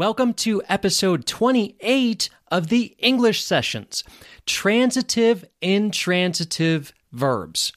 [0.00, 4.02] Welcome to episode 28 of the English Sessions
[4.46, 7.70] Transitive, Intransitive Verbs.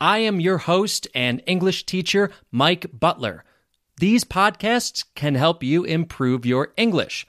[0.00, 3.44] I am your host and English teacher, Mike Butler.
[4.00, 7.24] These podcasts can help you improve your English.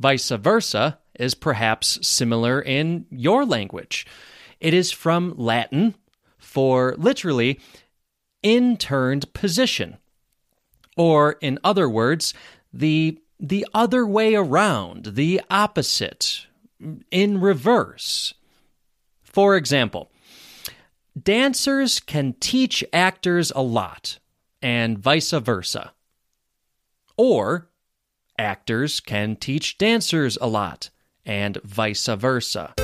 [0.00, 4.06] Vice versa is perhaps similar in your language.
[4.60, 5.94] It is from Latin
[6.38, 7.60] for literally
[8.42, 9.98] in turned position,
[10.96, 12.34] or in other words,
[12.72, 16.46] the the other way around, the opposite,
[17.10, 18.34] in reverse.
[19.22, 20.10] For example,
[21.20, 24.18] dancers can teach actors a lot,
[24.60, 25.92] and vice versa.
[27.16, 27.68] Or
[28.38, 30.90] actors can teach dancers a lot,
[31.28, 32.74] and vice versa.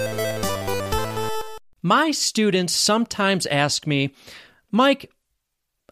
[1.82, 4.14] My students sometimes ask me,
[4.70, 5.10] Mike,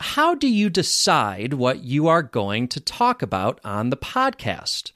[0.00, 4.92] how do you decide what you are going to talk about on the podcast?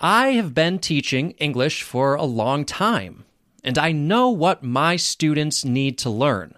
[0.00, 3.24] I have been teaching English for a long time,
[3.64, 6.54] and I know what my students need to learn.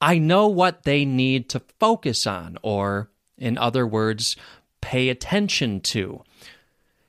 [0.00, 4.36] I know what they need to focus on, or, in other words,
[4.80, 6.22] pay attention to.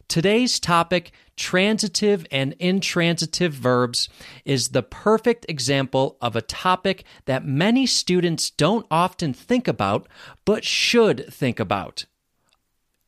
[0.08, 4.08] Today's topic, transitive and intransitive verbs,
[4.46, 10.08] is the perfect example of a topic that many students don't often think about,
[10.46, 12.06] but should think about.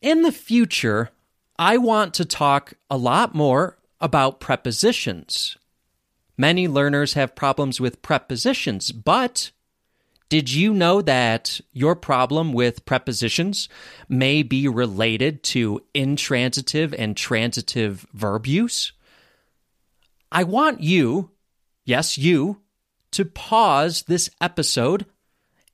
[0.01, 1.09] In the future,
[1.57, 5.57] I want to talk a lot more about prepositions.
[6.37, 9.51] Many learners have problems with prepositions, but
[10.29, 13.67] did you know that your problem with prepositions
[14.07, 18.93] may be related to intransitive and transitive verb use?
[20.31, 21.31] I want you,
[21.83, 22.61] yes, you,
[23.11, 25.07] to pause this episode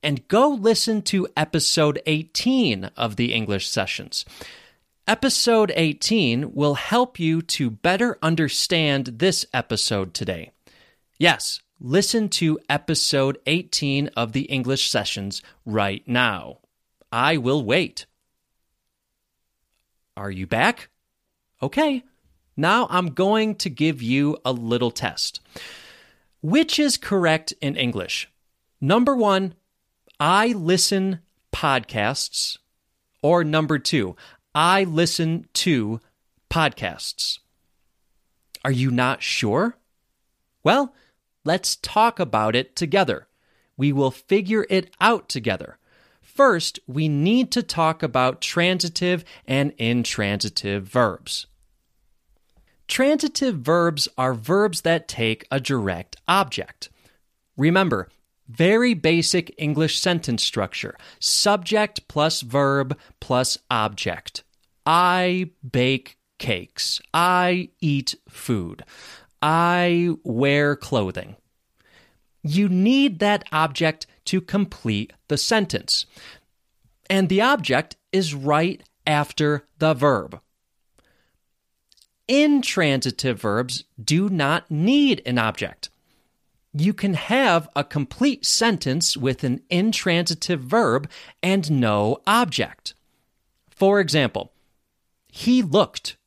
[0.01, 4.23] and go listen to episode 18 of the English sessions.
[5.07, 10.51] Episode 18 will help you to better understand this episode today.
[11.19, 16.59] Yes, listen to episode 18 of the English sessions right now.
[17.11, 18.05] I will wait.
[20.17, 20.89] Are you back?
[21.61, 22.03] Okay.
[22.57, 25.41] Now I'm going to give you a little test.
[26.41, 28.29] Which is correct in English?
[28.79, 29.55] Number one,
[30.19, 31.19] I listen
[31.51, 32.57] podcasts.
[33.21, 34.15] Or number two,
[34.53, 35.99] I listen to
[36.49, 37.39] podcasts.
[38.63, 39.77] Are you not sure?
[40.63, 40.93] Well,
[41.45, 43.27] Let's talk about it together.
[43.77, 45.77] We will figure it out together.
[46.21, 51.45] First, we need to talk about transitive and intransitive verbs.
[52.87, 56.89] Transitive verbs are verbs that take a direct object.
[57.57, 58.09] Remember,
[58.47, 64.43] very basic English sentence structure subject plus verb plus object.
[64.85, 67.01] I bake cakes.
[67.13, 68.83] I eat food.
[69.47, 71.35] I wear clothing.
[72.41, 76.07] You need that object to complete the sentence.
[77.11, 80.39] And the object is right after the verb.
[82.27, 85.91] Intransitive verbs do not need an object.
[86.73, 91.07] You can have a complete sentence with an intransitive verb
[91.43, 92.95] and no object.
[93.69, 94.53] For example,
[95.27, 96.17] he looked.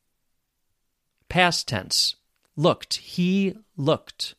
[1.27, 2.15] Past tense
[2.59, 2.95] looked.
[2.97, 4.35] He looked.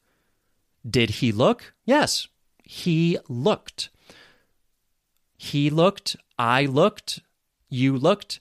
[0.89, 1.73] Did he look?
[1.85, 2.29] Yes,
[2.63, 3.89] he looked.
[5.37, 7.21] He looked, I looked,
[7.71, 8.41] you looked.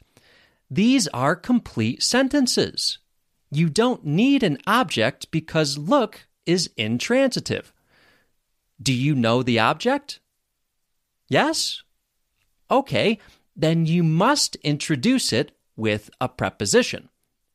[0.69, 2.99] These are complete sentences.
[3.49, 7.71] You don't need an object because look is intransitive.
[8.81, 10.19] Do you know the object?
[11.29, 11.83] Yes?
[12.69, 13.17] Okay,
[13.55, 17.09] then you must introduce it with a preposition.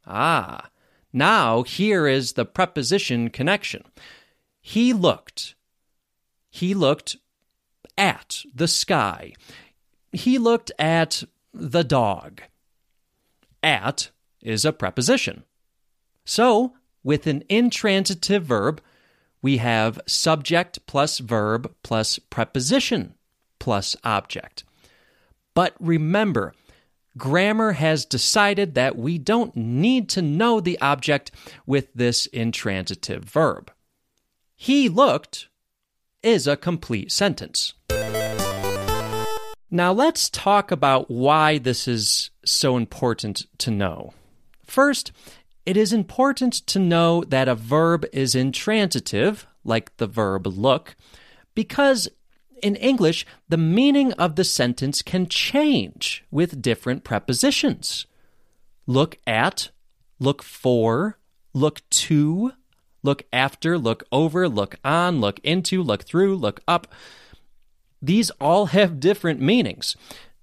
[0.06, 0.71] Ah,
[1.14, 3.84] now, here is the preposition connection.
[4.61, 5.55] He looked.
[6.50, 7.16] He looked
[7.96, 9.34] at the sky.
[10.12, 11.22] He looked at
[11.52, 12.43] the dog.
[13.62, 14.11] At
[14.43, 15.44] is a preposition.
[16.25, 16.75] So,
[17.05, 18.82] with an intransitive verb,
[19.40, 23.14] we have subject plus verb plus preposition
[23.58, 24.64] plus object.
[25.55, 26.55] But remember,
[27.16, 31.31] grammar has decided that we don't need to know the object
[31.66, 33.70] with this intransitive verb.
[34.56, 35.49] He looked
[36.22, 37.75] is a complete sentence.
[39.70, 44.14] Now let's talk about why this is so important to know.
[44.64, 45.12] First,
[45.66, 50.94] it is important to know that a verb is intransitive, like the verb look,
[51.55, 52.08] because
[52.62, 58.06] in English, the meaning of the sentence can change with different prepositions.
[58.86, 59.70] Look at,
[60.18, 61.18] look for,
[61.52, 62.52] look to,
[63.02, 66.88] look after, look over, look on, look into, look through, look up.
[68.02, 69.96] These all have different meanings.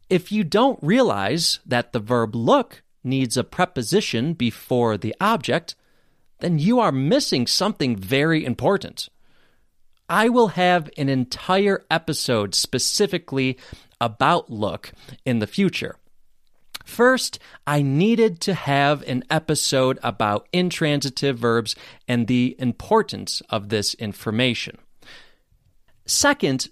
[0.10, 5.76] If you don't realize that the verb look needs a preposition before the object,
[6.40, 9.10] then you are missing something very important.
[10.12, 13.58] I will have an entire episode specifically
[14.02, 14.92] about look
[15.24, 15.96] in the future.
[16.84, 21.78] First, I needed to have an episode about intransitive verbs
[22.10, 24.80] and the importance of this information.
[26.06, 26.68] Second,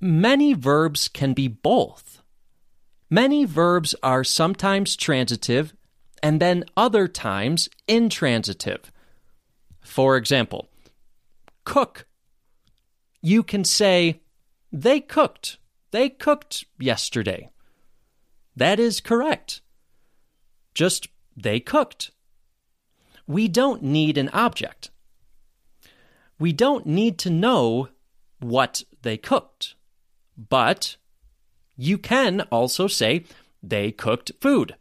[0.00, 2.20] many verbs can be both.
[3.08, 5.74] Many verbs are sometimes transitive
[6.24, 8.90] and then other times intransitive.
[9.80, 10.68] For example,
[11.64, 12.08] cook.
[13.22, 14.20] You can say,
[14.72, 15.58] they cooked.
[15.90, 17.50] They cooked yesterday.
[18.56, 19.60] That is correct.
[20.74, 22.12] Just they cooked.
[23.26, 24.90] We don't need an object.
[26.38, 27.88] We don't need to know
[28.38, 29.74] what they cooked.
[30.36, 30.96] But
[31.76, 33.24] you can also say
[33.62, 34.76] they cooked food.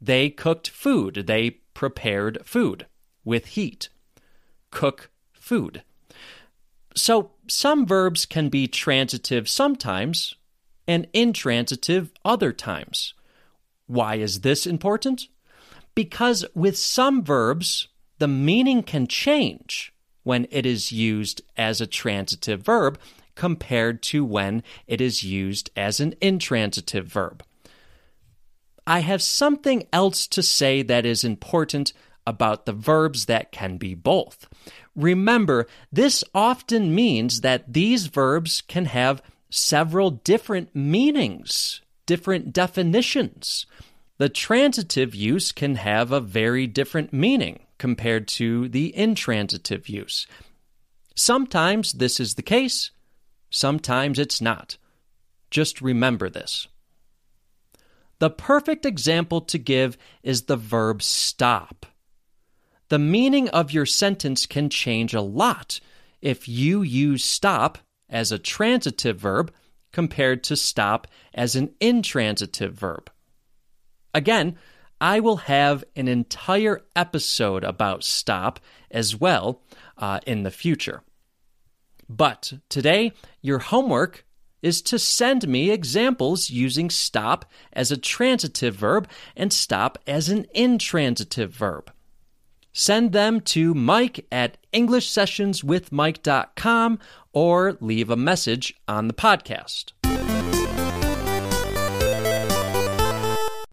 [0.00, 1.24] They cooked food.
[1.26, 2.86] They prepared food
[3.24, 3.88] with heat.
[4.70, 5.82] Cook food.
[6.98, 10.34] So some verbs can be transitive sometimes
[10.86, 13.14] and intransitive other times.
[13.86, 15.28] Why is this important?
[15.94, 19.92] Because with some verbs, the meaning can change
[20.24, 22.98] when it is used as a transitive verb
[23.36, 27.44] compared to when it is used as an intransitive verb.
[28.86, 31.92] I have something else to say that is important
[32.26, 34.48] about the verbs that can be both.
[34.98, 43.64] Remember, this often means that these verbs can have several different meanings, different definitions.
[44.16, 50.26] The transitive use can have a very different meaning compared to the intransitive use.
[51.14, 52.90] Sometimes this is the case,
[53.50, 54.78] sometimes it's not.
[55.48, 56.66] Just remember this.
[58.18, 61.86] The perfect example to give is the verb stop.
[62.88, 65.80] The meaning of your sentence can change a lot
[66.22, 69.52] if you use stop as a transitive verb
[69.92, 73.10] compared to stop as an intransitive verb.
[74.14, 74.56] Again,
[75.00, 78.58] I will have an entire episode about stop
[78.90, 79.62] as well
[79.96, 81.02] uh, in the future.
[82.08, 83.12] But today,
[83.42, 84.24] your homework
[84.62, 90.46] is to send me examples using stop as a transitive verb and stop as an
[90.54, 91.92] intransitive verb.
[92.78, 96.98] Send them to mike at englishsessionswithmike.com
[97.32, 99.90] or leave a message on the podcast.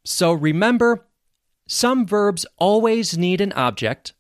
[0.04, 1.06] So remember,
[1.68, 4.14] some verbs always need an object,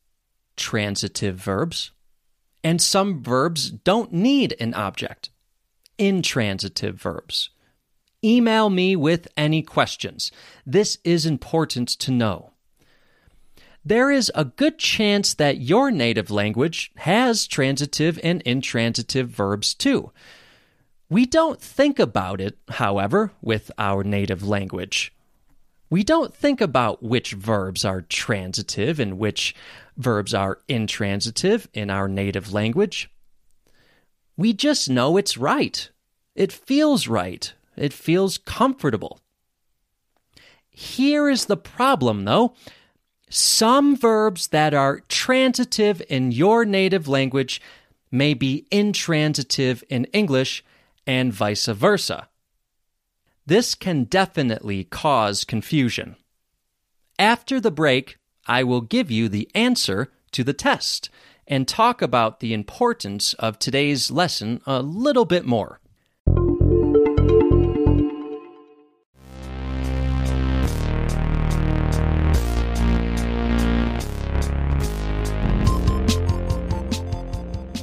[0.55, 1.89] transitive verbs,
[2.63, 5.31] and some verbs don't need an object,
[5.97, 7.49] intransitive verbs.
[8.23, 10.31] Email me with any questions.
[10.63, 12.51] This is important to know.
[13.87, 20.11] There is a good chance that your native language has transitive and intransitive verbs too.
[21.07, 25.13] We don't think about it, however, with our native language.
[25.91, 29.55] We don't think about which verbs are transitive and which
[29.95, 33.11] verbs are intransitive in our native language.
[34.35, 35.87] We just know it's right.
[36.33, 37.53] It feels right.
[37.77, 39.19] It feels comfortable.
[40.71, 42.55] Here is the problem, though.
[43.29, 47.61] Some verbs that are transitive in your native language
[48.11, 50.63] may be intransitive in English,
[51.07, 52.29] and vice versa.
[53.45, 56.15] This can definitely cause confusion.
[57.19, 58.17] After the break,
[58.47, 61.09] I will give you the answer to the test
[61.47, 65.79] and talk about the importance of today's lesson a little bit more.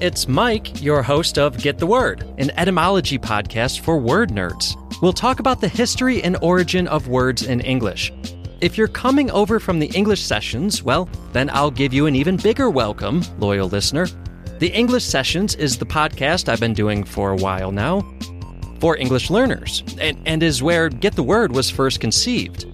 [0.03, 4.75] It's Mike, your host of Get the Word, an etymology podcast for word nerds.
[5.01, 8.13] We'll talk about the history and origin of words in English.
[8.61, 12.37] If you're coming over from the English sessions, well, then I'll give you an even
[12.37, 14.09] bigger welcome, loyal listener.
[14.59, 18.03] The English Sessions is the podcast I've been doing for a while now
[18.81, 22.67] for English learners, and, and is where Get the Word was first conceived.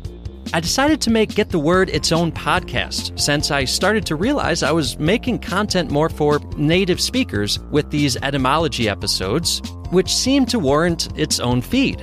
[0.55, 4.63] I decided to make Get the Word its own podcast since I started to realize
[4.63, 10.59] I was making content more for native speakers with these etymology episodes, which seemed to
[10.59, 12.03] warrant its own feed.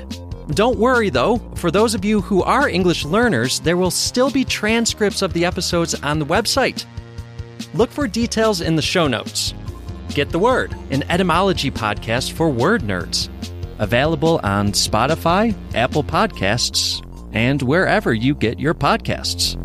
[0.49, 4.45] Don't worry though, for those of you who are English learners, there will still be
[4.45, 6.85] transcripts of the episodes on the website.
[7.73, 9.55] Look for details in the show notes.
[10.09, 13.27] Get the Word, an etymology podcast for word nerds.
[13.79, 17.04] Available on Spotify, Apple Podcasts,
[17.35, 19.55] and wherever you get your podcasts.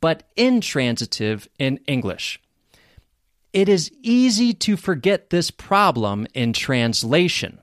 [0.00, 2.40] but intransitive in English.
[3.52, 7.60] It is easy to forget this problem in translation.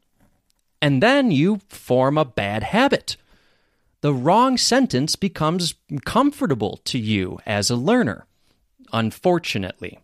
[0.81, 3.17] And then you form a bad habit.
[4.01, 5.75] The wrong sentence becomes
[6.05, 8.25] comfortable to you as a learner,
[8.93, 9.99] unfortunately.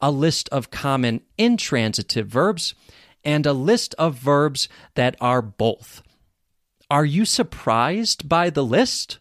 [0.01, 2.73] a list of common intransitive verbs,
[3.23, 6.01] and a list of verbs that are both.
[6.91, 9.19] Are you surprised by the list?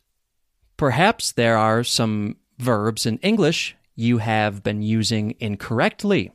[0.77, 6.33] Perhaps there are some verbs in English you have been using incorrectly.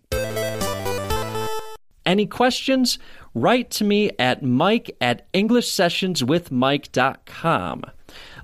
[2.06, 2.98] Any questions?
[3.34, 7.84] Write to me at mike at englishsessionswithmike.com.